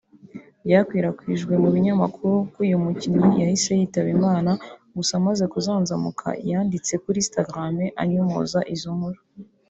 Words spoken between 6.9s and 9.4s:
kuri Instagram anyomoza izo nkuru